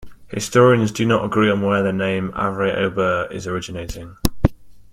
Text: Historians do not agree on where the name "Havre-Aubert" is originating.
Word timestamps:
Historians 0.29 0.91
do 0.91 1.05
not 1.05 1.23
agree 1.23 1.51
on 1.51 1.61
where 1.61 1.83
the 1.83 1.93
name 1.93 2.31
"Havre-Aubert" 2.31 3.31
is 3.31 3.45
originating. 3.45 4.15